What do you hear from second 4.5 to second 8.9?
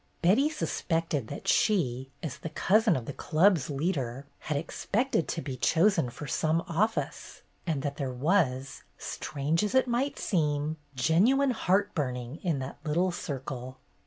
expected to be chosen for some office, and that there was—